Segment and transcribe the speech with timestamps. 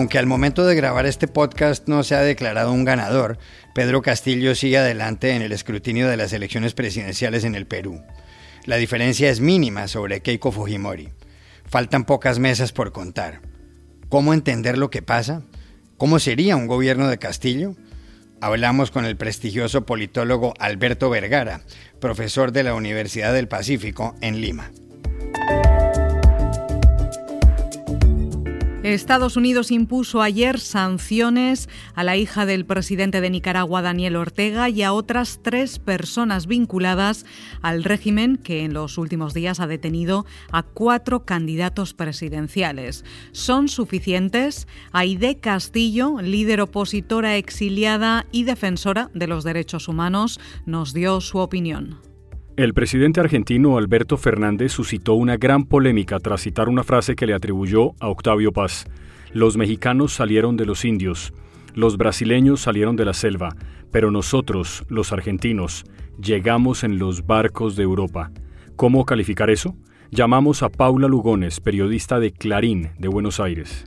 [0.00, 3.36] Aunque al momento de grabar este podcast no se ha declarado un ganador,
[3.74, 8.02] Pedro Castillo sigue adelante en el escrutinio de las elecciones presidenciales en el Perú.
[8.64, 11.10] La diferencia es mínima sobre Keiko Fujimori.
[11.66, 13.42] Faltan pocas mesas por contar.
[14.08, 15.42] ¿Cómo entender lo que pasa?
[15.98, 17.76] ¿Cómo sería un gobierno de Castillo?
[18.40, 21.60] Hablamos con el prestigioso politólogo Alberto Vergara,
[22.00, 24.70] profesor de la Universidad del Pacífico en Lima.
[28.82, 34.82] Estados Unidos impuso ayer sanciones a la hija del presidente de Nicaragua, Daniel Ortega, y
[34.82, 37.26] a otras tres personas vinculadas
[37.60, 43.04] al régimen que en los últimos días ha detenido a cuatro candidatos presidenciales.
[43.32, 44.66] ¿Son suficientes?
[44.92, 52.09] Aide Castillo, líder opositora exiliada y defensora de los derechos humanos, nos dio su opinión.
[52.60, 57.32] El presidente argentino Alberto Fernández suscitó una gran polémica tras citar una frase que le
[57.32, 58.84] atribuyó a Octavio Paz.
[59.32, 61.32] Los mexicanos salieron de los indios,
[61.72, 63.56] los brasileños salieron de la selva,
[63.90, 65.84] pero nosotros, los argentinos,
[66.22, 68.30] llegamos en los barcos de Europa.
[68.76, 69.74] ¿Cómo calificar eso?
[70.10, 73.86] Llamamos a Paula Lugones, periodista de Clarín de Buenos Aires.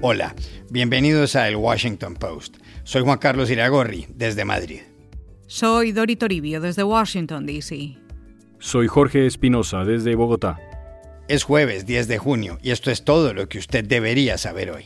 [0.00, 0.34] Hola,
[0.70, 2.61] bienvenidos a El Washington Post.
[2.84, 4.80] Soy Juan Carlos Iragorri, desde Madrid.
[5.46, 7.96] Soy Dori Toribio, desde Washington, D.C.
[8.58, 10.58] Soy Jorge Espinosa, desde Bogotá.
[11.28, 14.84] Es jueves 10 de junio y esto es todo lo que usted debería saber hoy.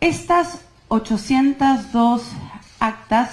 [0.00, 2.22] Estas 802
[2.80, 3.30] actas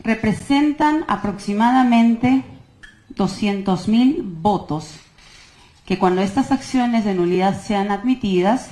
[0.00, 2.42] representan aproximadamente
[3.14, 4.94] 200.000 votos
[5.84, 8.68] que cuando estas acciones de nulidad sean admitidas,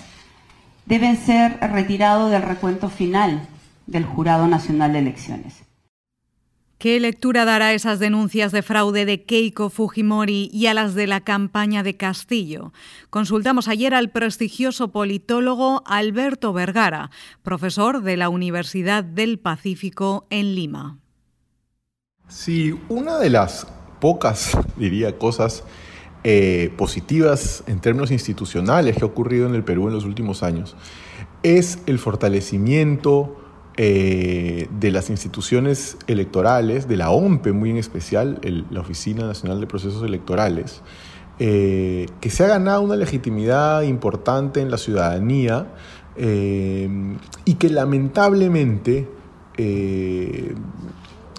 [0.87, 3.47] deben ser retirados del recuento final
[3.87, 5.63] del Jurado Nacional de Elecciones.
[6.83, 11.07] ¿Qué lectura dará a esas denuncias de fraude de Keiko Fujimori y a las de
[11.07, 12.73] la campaña de Castillo?
[13.09, 17.13] Consultamos ayer al prestigioso politólogo Alberto Vergara,
[17.45, 20.99] profesor de la Universidad del Pacífico en Lima.
[22.27, 23.69] Sí, una de las
[24.01, 25.63] pocas, diría, cosas
[26.25, 30.77] eh, positivas en términos institucionales que ha ocurrido en el Perú en los últimos años
[31.43, 33.37] es el fortalecimiento
[33.77, 38.41] eh, de las instituciones electorales, de la OMPE muy en especial,
[38.71, 40.83] la Oficina Nacional de Procesos Electorales,
[41.41, 45.75] eh, que se ha ganado una legitimidad importante en la ciudadanía
[46.15, 49.09] y que lamentablemente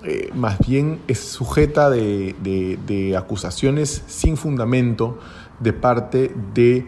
[0.03, 5.19] eh, más bien es sujeta de, acusaciones sin fundamento
[5.59, 6.87] de parte de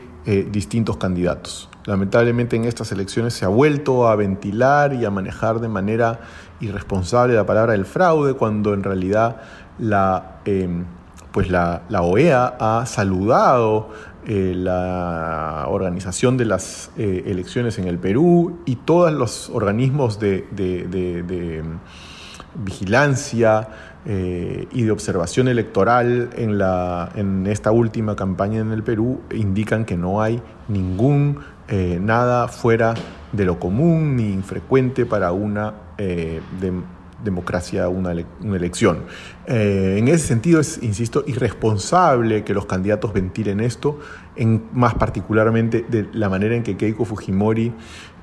[0.51, 1.69] distintos candidatos.
[1.85, 6.19] Lamentablemente en estas elecciones se ha vuelto a ventilar y a manejar de manera
[6.59, 9.41] irresponsable la palabra del fraude, cuando en realidad
[9.77, 10.39] la,
[11.35, 13.89] pues la, OEA ha saludado
[14.25, 20.47] eh, la organización de las eh, elecciones en el Perú y todos los organismos de,
[22.55, 23.67] vigilancia
[24.05, 29.85] eh, y de observación electoral en, la, en esta última campaña en el Perú indican
[29.85, 32.93] que no hay ningún nada fuera
[33.31, 35.73] de lo común ni infrecuente para una
[37.25, 38.99] democracia una, elección.
[39.47, 43.99] Eh, en ese sentido es, insisto, irresponsable que los candidatos ventilen esto,
[44.35, 47.73] en, más particularmente de la manera en que Keiko Fujimori,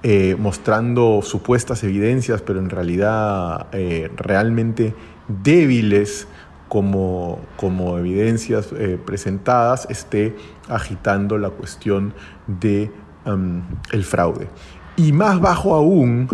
[0.02, 4.94] eh, mostrando supuestas evidencias, pero en realidad eh, realmente
[5.28, 6.26] débiles,
[6.68, 8.68] como, como, evidencias
[9.04, 10.34] presentadas, esté
[10.70, 12.14] agitando la cuestión
[12.46, 12.90] de
[14.04, 14.48] fraude.
[14.96, 16.28] Y más bajo aún,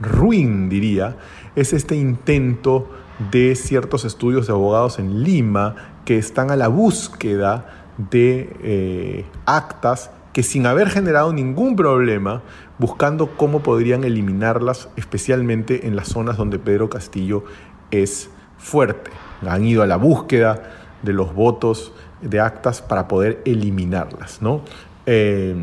[0.00, 1.16] ruin diría,
[1.56, 2.90] es este intento
[3.30, 7.66] de ciertos estudios de abogados en Lima que están a la búsqueda
[8.10, 12.42] de eh, actas que sin haber generado ningún problema,
[12.78, 17.42] buscando cómo podrían eliminarlas, especialmente en las zonas donde Pedro Castillo
[17.90, 19.10] es fuerte.
[19.44, 20.62] Han ido a la búsqueda
[21.02, 21.92] de los votos
[22.22, 24.62] de actas para poder eliminarlas, ¿no?
[25.06, 25.56] Eh,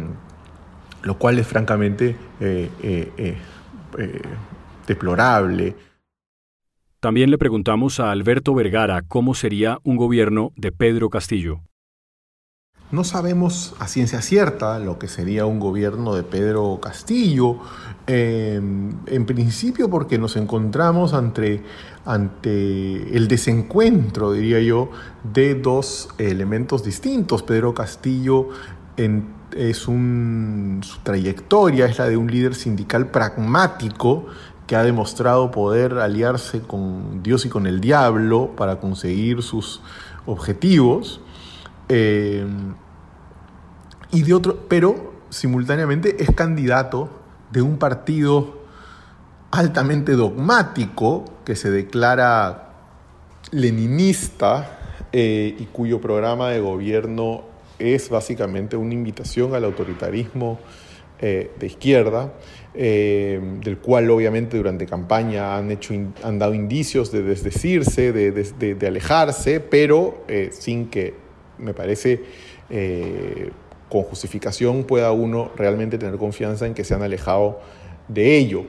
[1.03, 3.37] lo cual es francamente eh,
[4.85, 5.73] deplorable.
[6.99, 11.61] También le preguntamos a Alberto Vergara cómo sería un gobierno de Pedro Castillo.
[12.91, 17.57] No sabemos a ciencia cierta lo que sería un gobierno de Pedro Castillo,
[18.05, 21.63] em, en principio porque nos encontramos ante,
[22.05, 24.91] ante el desencuentro, diría yo,
[25.23, 27.41] de dos elementos distintos.
[27.41, 28.49] Pedro Castillo
[29.55, 34.27] es un, su trayectoria es la de un líder sindical pragmático
[34.67, 39.81] que ha demostrado poder aliarse con Dios y con el diablo para conseguir sus
[40.27, 41.19] objetivos.
[41.89, 42.45] Eh,
[44.11, 47.09] y de otro, pero simultáneamente es candidato
[47.51, 48.63] de un partido
[49.51, 52.69] altamente dogmático que se declara
[53.51, 54.79] leninista
[55.11, 57.43] eh, y cuyo programa de gobierno
[57.77, 60.59] es básicamente una invitación al autoritarismo
[61.19, 62.33] eh, de izquierda,
[62.73, 65.93] del cual obviamente durante campaña han, hecho,
[66.23, 71.24] han dado indicios de desdecirse, de, alejarse, pero sin que,
[71.57, 72.23] me parece,
[73.89, 77.59] con justificación pueda uno realmente tener confianza en que se han alejado
[78.07, 78.65] de ello.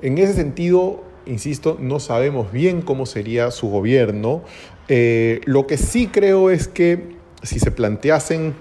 [0.00, 4.42] En ese sentido, insisto, no sabemos bien cómo sería su gobierno.
[4.88, 8.54] lo que sí creo es que si se planteasen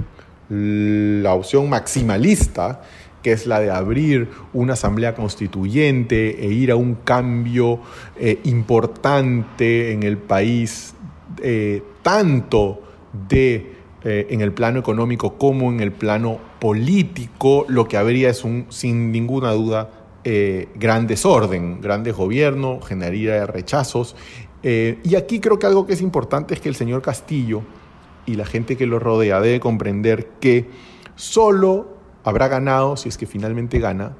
[0.49, 2.81] la opción maximalista,
[3.21, 7.81] que es la de abrir una asamblea constituyente e ir a un cambio
[8.17, 10.93] eh, importante en el país,
[11.41, 12.81] eh, tanto
[13.29, 13.73] de,
[14.03, 18.65] eh, en el plano económico como en el plano político, lo que habría es un,
[18.69, 19.91] sin ninguna duda,
[20.75, 24.13] gran desorden, gran desgobierno, generaría rechazos.
[24.61, 27.61] y aquí creo que algo que es importante es que el señor Castillo
[28.27, 30.69] y la gente que lo rodea debe comprender que
[31.15, 34.17] solo habrá ganado, si es que finalmente gana,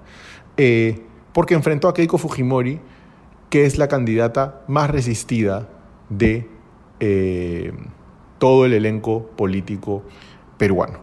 [0.56, 1.02] eh,
[1.34, 2.80] porque enfrentó a Keiko Fujimori,
[3.50, 5.70] que es la candidata más resistida
[6.10, 6.48] de
[7.02, 7.74] eh,
[8.38, 10.04] todo el elenco político
[10.58, 11.00] peruano.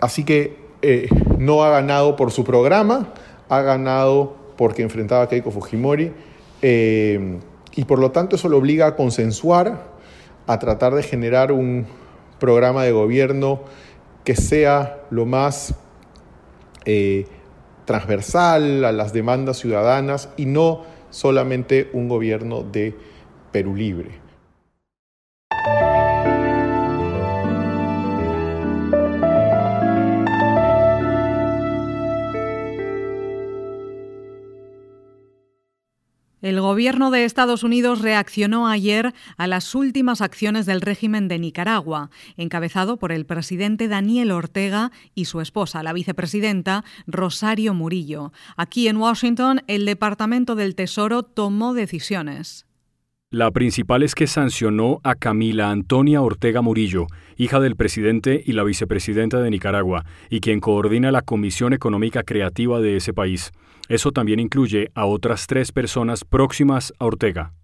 [0.00, 3.12] así que eh, no ha ganado por su programa,
[3.48, 6.12] ha ganado porque enfrentaba a Keiko Fujimori
[6.62, 9.90] y por lo tanto eso lo obliga a consensuar,
[10.46, 11.86] a tratar de generar un
[12.38, 13.60] programa de gobierno
[14.24, 15.74] que sea lo más
[16.84, 17.26] eh,
[17.84, 22.96] transversal a las demandas ciudadanas y no solamente un gobierno de
[23.52, 24.29] Perú Libre.
[36.42, 42.08] El gobierno de Estados Unidos reaccionó ayer a las últimas acciones del régimen de Nicaragua,
[42.38, 48.32] encabezado por el presidente Daniel Ortega y su esposa, la vicepresidenta Rosario Murillo.
[48.56, 52.64] Aquí en Washington, el Departamento del Tesoro tomó decisiones.
[53.32, 57.06] La principal es que sancionó a Camila Antonia Ortega Murillo,
[57.36, 62.80] hija del presidente y la vicepresidenta de Nicaragua, y quien coordina la Comisión Económica Creativa
[62.80, 63.52] de ese país.
[63.90, 67.54] Eso también incluye a otras tres personas próximas a Ortega.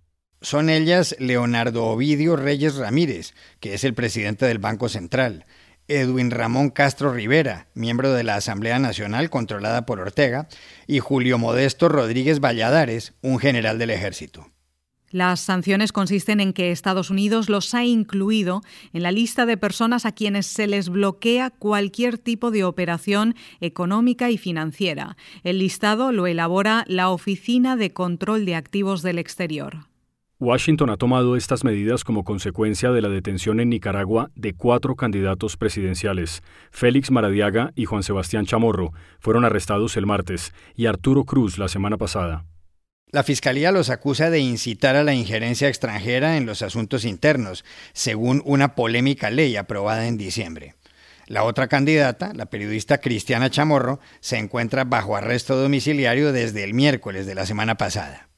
[0.41, 5.47] Son ellas Leonardo Ovidio Reyes Ramírez, que es el presidente del Banco Central,
[5.87, 10.49] Edwin Ramón Castro Rivera, miembro de la Asamblea Nacional controlada por Ortega,
[10.89, 14.51] y Julio Modesto Rodríguez Valladares, un general del ejército.
[15.11, 20.05] Las sanciones consisten en que Estados Unidos los ha incluido en la lista de personas
[20.05, 25.17] a quienes se les bloquea cualquier tipo de operación económica y financiera.
[25.45, 29.87] El listado lo elabora la Oficina de Control de Activos del Exterior.
[30.39, 35.57] Washington ha tomado estas medidas como consecuencia de la detención en Nicaragua de cuatro candidatos
[35.57, 36.43] presidenciales.
[36.71, 41.97] Félix Maradiaga y Juan Sebastián Chamorro fueron arrestados el martes y Arturo Cruz la semana
[41.97, 42.45] pasada.
[43.13, 48.43] La Fiscalía los acusa de incitar a la injerencia extranjera en los asuntos internos, según
[48.45, 50.75] una polémica ley aprobada en diciembre.
[51.29, 57.27] La otra candidata, la periodista Cristiana Chamorro, se encuentra bajo arresto domiciliario desde el miércoles
[57.27, 58.29] de la semana pasada.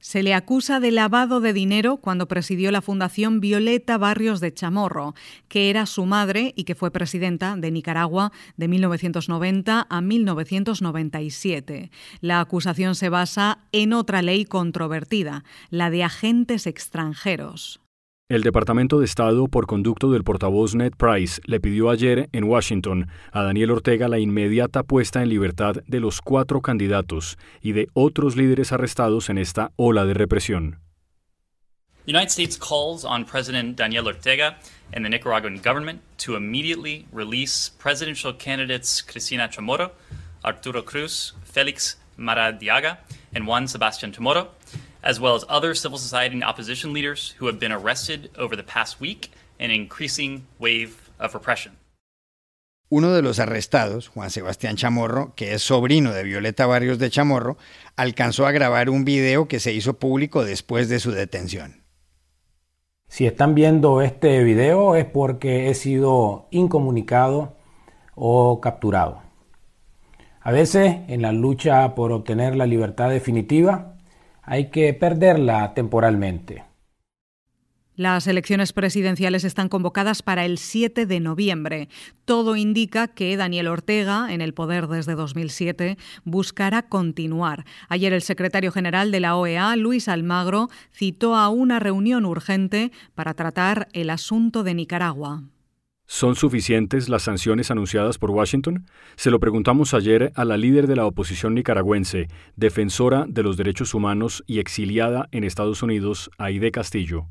[0.00, 5.14] Se le acusa de lavado de dinero cuando presidió la Fundación Violeta Barrios de Chamorro,
[5.48, 11.90] que era su madre y que fue presidenta de Nicaragua de 1990 a 1997.
[12.20, 17.80] La acusación se basa en otra ley controvertida, la de agentes extranjeros.
[18.28, 23.08] El Departamento de Estado, por conducto del portavoz Ned Price, le pidió ayer en Washington
[23.30, 28.34] a Daniel Ortega la inmediata puesta en libertad de los cuatro candidatos y de otros
[28.34, 30.80] líderes arrestados en esta ola de represión.
[32.06, 34.58] The United States calls on President Daniel Ortega
[34.92, 39.92] and the Nicaraguan government to immediately release presidential candidates Cristina Chamorro,
[40.42, 42.98] Arturo Cruz, Félix Maradiaga,
[43.36, 44.48] and Juan Sebastián Chamorro
[45.06, 48.64] as well as other civil society and opposition leaders who have been arrested over the
[48.64, 51.72] past week in an increasing wave of repression.
[52.88, 57.56] Uno de los arrestados, Juan Sebastián Chamorro, que es sobrino de Violeta Barrios de Chamorro,
[57.96, 61.82] alcanzó a grabar un video que se hizo público después de su detención.
[63.08, 67.56] Si están viendo este video es porque he sido incomunicado
[68.14, 69.22] o capturado.
[70.40, 73.95] A veces, en la lucha por obtener la libertad definitiva,
[74.46, 76.64] hay que perderla temporalmente.
[77.96, 81.88] Las elecciones presidenciales están convocadas para el 7 de noviembre.
[82.26, 87.64] Todo indica que Daniel Ortega, en el poder desde 2007, buscará continuar.
[87.88, 93.32] Ayer el secretario general de la OEA, Luis Almagro, citó a una reunión urgente para
[93.32, 95.44] tratar el asunto de Nicaragua.
[96.08, 98.86] ¿Son suficientes las sanciones anunciadas por Washington?
[99.16, 103.92] Se lo preguntamos ayer a la líder de la oposición nicaragüense, defensora de los derechos
[103.92, 107.26] humanos y exiliada en Estados Unidos, Aide Castillo.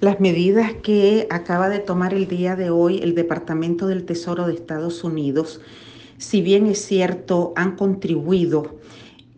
[0.00, 4.54] Las medidas que acaba de tomar el día de hoy el Departamento del Tesoro de
[4.54, 5.62] Estados Unidos,
[6.18, 8.78] si bien es cierto, han contribuido,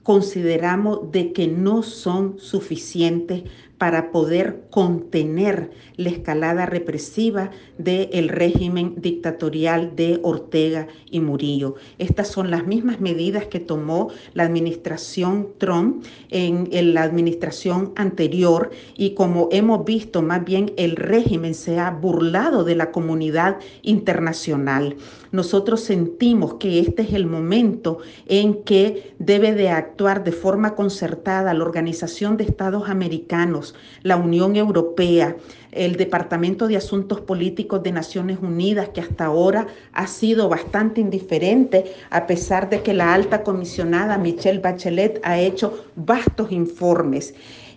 [0.03, 3.45] consideramos de que no son suficientes
[3.83, 11.75] para poder contener la escalada represiva del régimen dictatorial de Ortega y Murillo.
[11.99, 18.71] Estas son las mismas medidas que tomó la administración Trump en, en la administración anterior
[18.97, 24.97] y como hemos visto, más bien el régimen se ha burlado de la comunidad internacional.
[25.33, 31.55] Nosotros sentimos que este es el momento en que debe de actuar de forma concertada
[31.55, 33.72] la Organización de Estados Americanos,
[34.03, 35.37] la Unión Europea,
[35.73, 41.95] el Departamento de Asuntos Políticos de Naciones Unidas, que hasta ahora ha sido bastante indiferente,
[42.11, 47.35] a pesar de que la alta comisionada Michelle Bachelet ha hecho vastos informes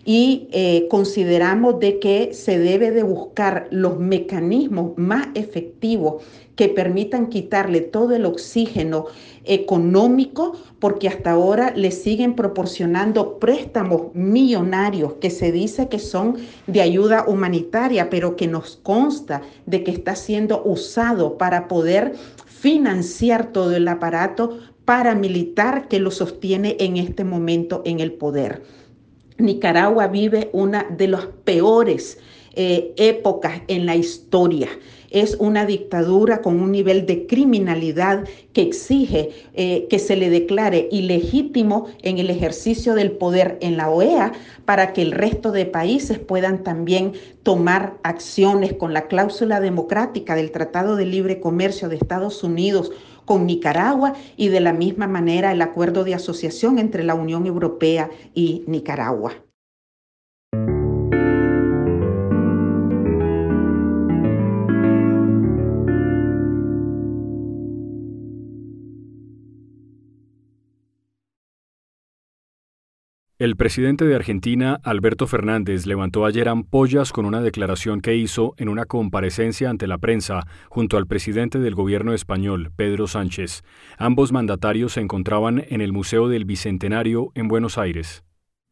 [0.07, 6.23] y eh, consideramos de que se debe de buscar los mecanismos más efectivos
[6.55, 9.07] que permitan quitarle todo el oxígeno
[9.43, 16.81] económico, porque hasta ahora le siguen proporcionando préstamos millonarios que se dice que son de
[16.81, 22.13] ayuda humanitaria, pero que nos consta de que está siendo usado para poder
[22.45, 28.61] financiar todo el aparato paramilitar que lo sostiene en este momento en el poder.
[29.37, 32.19] Nicaragua vive una de las peores
[32.53, 34.69] eh, épocas en la historia.
[35.09, 40.87] Es una dictadura con un nivel de criminalidad que exige eh, que se le declare
[40.91, 44.33] ilegítimo en el ejercicio del poder en la OEA
[44.65, 50.51] para que el resto de países puedan también tomar acciones con la cláusula democrática del
[50.51, 52.91] Tratado de Libre Comercio de Estados Unidos
[53.25, 58.09] con Nicaragua y de la misma manera el acuerdo de asociación entre la Unión Europea
[58.33, 59.44] y Nicaragua.
[73.37, 78.69] El presidente de Argentina, Alberto Fernández, levantó ayer ampollas con una declaración que hizo en
[78.69, 83.63] una comparecencia ante la prensa junto al presidente del gobierno español, Pedro Sánchez.
[83.97, 88.23] Ambos mandatarios se encontraban en el Museo del Bicentenario en Buenos Aires.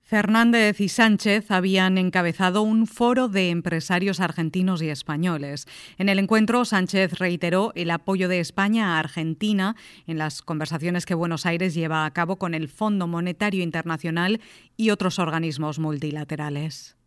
[0.03, 5.65] Fernández y Sánchez habían encabezado un foro de empresarios argentinos y españoles.
[5.97, 11.15] En el encuentro, Sánchez reiteró el apoyo de España a Argentina en las conversaciones que
[11.15, 14.41] Buenos Aires lleva a cabo con el Fondo Monetario Internacional
[14.75, 16.97] y otros organismos multilaterales.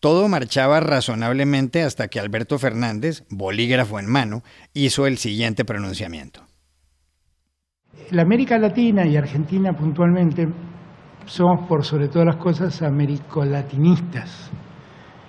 [0.00, 4.42] Todo marchaba razonablemente hasta que Alberto Fernández, bolígrafo en mano,
[4.74, 6.46] hizo el siguiente pronunciamiento.
[8.10, 10.48] La América Latina y Argentina puntualmente
[11.26, 14.50] somos por sobre todas las cosas americolatinistas.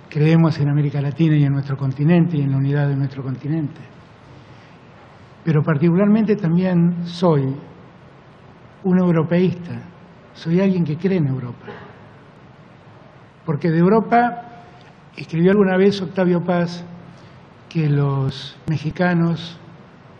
[0.08, 3.80] Creemos en América Latina y en nuestro continente y en la unidad de nuestro continente.
[5.44, 7.56] Pero particularmente también soy
[8.84, 9.80] un europeísta,
[10.34, 11.66] soy alguien que cree en Europa.
[13.44, 14.52] Porque de Europa
[15.16, 16.84] escribió alguna vez Octavio Paz
[17.68, 19.58] que los mexicanos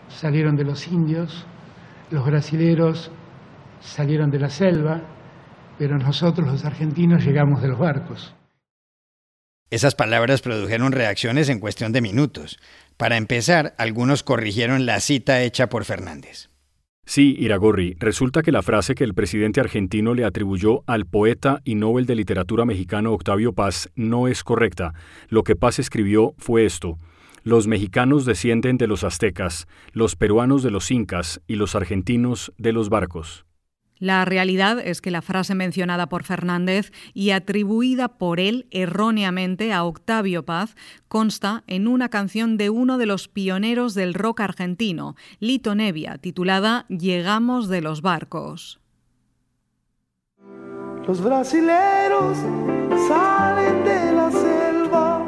[0.08, 1.46] salieron de los indios,
[2.10, 3.10] los brasileros
[3.80, 5.00] salieron de la selva,
[5.82, 8.36] pero nosotros los argentinos llegamos de los barcos.
[9.68, 12.60] Esas palabras produjeron reacciones en cuestión de minutos.
[12.96, 16.50] Para empezar, algunos corrigieron la cita hecha por Fernández.
[17.04, 21.74] Sí, Iragorri, resulta que la frase que el presidente argentino le atribuyó al poeta y
[21.74, 24.92] Nobel de Literatura mexicano Octavio Paz no es correcta.
[25.30, 27.00] Lo que Paz escribió fue esto.
[27.42, 32.72] Los mexicanos descienden de los aztecas, los peruanos de los incas y los argentinos de
[32.72, 33.46] los barcos.
[34.02, 39.84] La realidad es que la frase mencionada por Fernández y atribuida por él erróneamente a
[39.84, 40.74] Octavio Paz
[41.06, 46.84] consta en una canción de uno de los pioneros del rock argentino, Lito Nevia, titulada
[46.88, 48.80] Llegamos de los barcos.
[51.06, 52.38] Los brasileros
[53.06, 55.24] salen de la selva,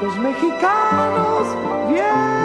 [0.00, 1.48] los mexicanos
[1.90, 2.35] vienen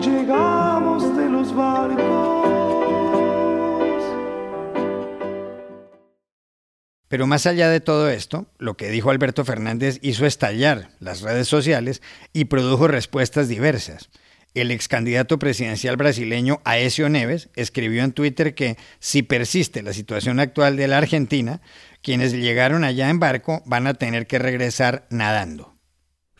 [0.00, 2.48] llegamos de los barcos.
[7.08, 11.48] Pero más allá de todo esto, lo que dijo Alberto Fernández hizo estallar las redes
[11.48, 12.02] sociales
[12.34, 14.10] y produjo respuestas diversas.
[14.54, 20.40] El ex candidato presidencial brasileño Aesio Neves escribió en Twitter que si persiste la situación
[20.40, 21.60] actual de la Argentina,
[22.02, 25.77] quienes llegaron allá en barco van a tener que regresar nadando.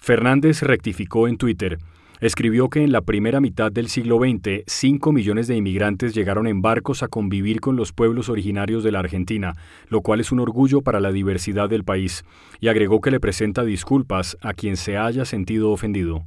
[0.00, 1.78] Fernández rectificó en Twitter.
[2.20, 6.62] Escribió que en la primera mitad del siglo XX, 5 millones de inmigrantes llegaron en
[6.62, 9.54] barcos a convivir con los pueblos originarios de la Argentina,
[9.88, 12.24] lo cual es un orgullo para la diversidad del país,
[12.58, 16.24] y agregó que le presenta disculpas a quien se haya sentido ofendido.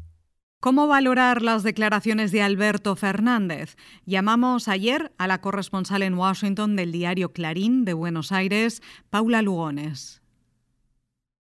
[0.61, 3.75] ¿Cómo valorar las declaraciones de Alberto Fernández?
[4.05, 10.21] Llamamos ayer a la corresponsal en Washington del diario Clarín de Buenos Aires, Paula Lugones.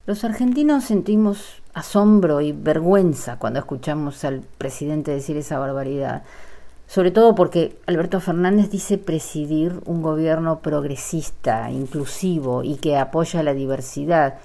[0.05, 6.23] Los argentinos sentimos asombro y vergüenza cuando escuchamos al presidente decir esa barbaridad,
[6.87, 13.53] sobre todo porque Alberto Fernández dice presidir un gobierno progresista, inclusivo y que apoya la
[13.53, 14.39] diversidad.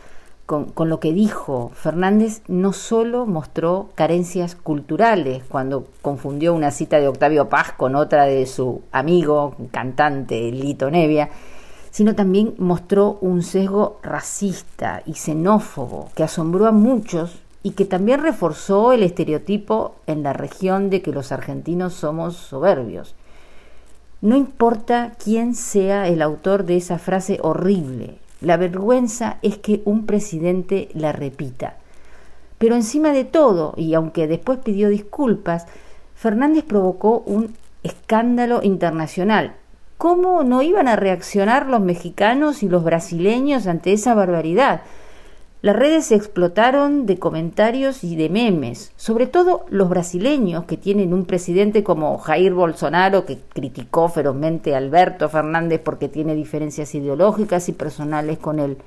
[0.45, 7.07] Con, lo que dijo, Fernández no solo mostró carencias culturales cuando confundió una cita de
[7.07, 11.29] Octavio Paz con otra de su amigo cantante Lito Nevia,
[11.91, 18.21] sino también mostró un sesgo racista y xenófobo que asombró a muchos y que también
[18.21, 23.13] reforzó el estereotipo en la región de que los argentinos somos soberbios.
[24.21, 30.07] No importa quién sea el autor de esa frase horrible, la vergüenza es que un
[30.07, 31.75] presidente la repita.
[32.57, 35.67] Pero encima de todo, y aunque después pidió disculpas,
[36.15, 39.55] Fernández provocó un escándalo internacional,
[40.01, 44.81] ¿Cómo no iban a reaccionar los mexicanos y los brasileños ante esa barbaridad?
[45.61, 51.13] Las redes se explotaron de comentarios y de memes, sobre todo los brasileños que tienen
[51.13, 57.69] un presidente como Jair Bolsonaro que criticó ferozmente a Alberto Fernández porque tiene diferencias ideológicas
[57.69, 58.77] y personales con él.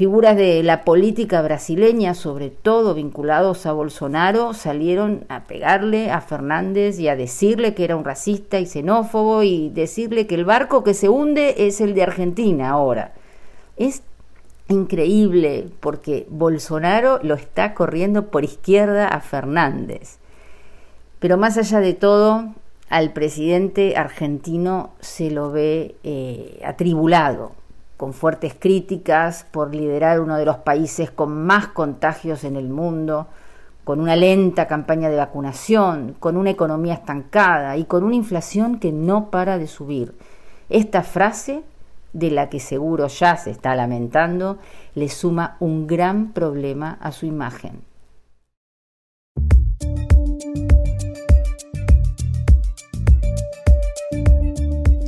[0.00, 6.98] Figuras de la política brasileña, sobre todo vinculados a Bolsonaro, salieron a pegarle a Fernández
[6.98, 10.94] y a decirle que era un racista y xenófobo y decirle que el barco que
[10.94, 13.12] se hunde es el de Argentina ahora.
[13.76, 14.02] Es
[14.68, 20.16] increíble porque Bolsonaro lo está corriendo por izquierda a Fernández.
[21.18, 22.54] Pero más allá de todo,
[22.88, 27.59] al presidente argentino se lo ve eh, atribulado
[28.00, 33.26] con fuertes críticas por liderar uno de los países con más contagios en el mundo,
[33.84, 38.90] con una lenta campaña de vacunación, con una economía estancada y con una inflación que
[38.90, 40.14] no para de subir.
[40.70, 41.62] Esta frase,
[42.14, 44.56] de la que seguro ya se está lamentando,
[44.94, 47.89] le suma un gran problema a su imagen.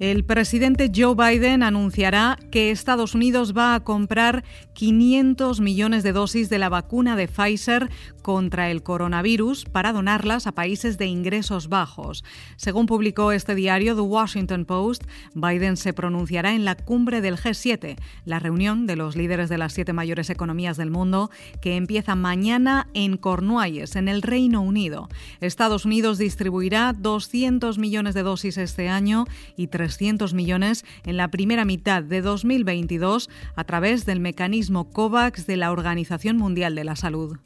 [0.00, 6.50] El presidente Joe Biden anunciará que Estados Unidos va a comprar 500 millones de dosis
[6.50, 7.88] de la vacuna de Pfizer
[8.20, 12.24] contra el coronavirus para donarlas a países de ingresos bajos.
[12.56, 15.04] Según publicó este diario The Washington Post,
[15.34, 19.74] Biden se pronunciará en la cumbre del G7, la reunión de los líderes de las
[19.74, 21.30] siete mayores economías del mundo,
[21.60, 25.08] que empieza mañana en Cornualles, en el Reino Unido.
[25.40, 29.26] Estados Unidos distribuirá 200 millones de dosis este año
[29.56, 35.58] y 300 millones en la primera mitad de 2022 a través del mecanismo COVAX de
[35.58, 37.36] la Organización Mundial de la Salud.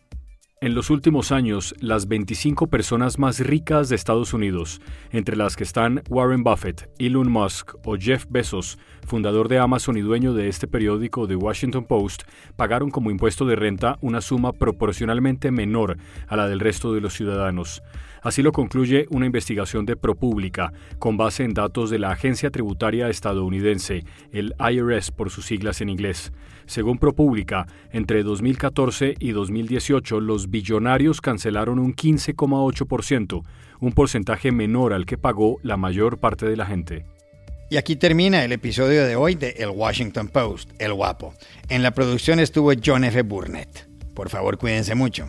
[0.61, 5.62] En los últimos años, las 25 personas más ricas de Estados Unidos, entre las que
[5.62, 10.66] están Warren Buffett, Elon Musk o Jeff Bezos, fundador de Amazon y dueño de este
[10.66, 12.22] periódico The Washington Post,
[12.57, 15.96] pagaron como impuesto de renta una suma proporcionalmente menor
[16.27, 17.83] a la del resto de los ciudadanos.
[18.22, 23.09] Así lo concluye una investigación de ProPublica, con base en datos de la Agencia Tributaria
[23.09, 26.33] Estadounidense, el IRS por sus siglas en inglés.
[26.66, 33.42] Según ProPublica, entre 2014 y 2018 los billonarios cancelaron un 15,8%,
[33.81, 37.04] un porcentaje menor al que pagó la mayor parte de la gente.
[37.70, 41.35] Y aquí termina el episodio de hoy de El Washington Post, El Guapo.
[41.68, 43.20] En la producción estuvo John F.
[43.22, 43.87] Burnett.
[44.14, 45.28] Por favor, cuídense mucho.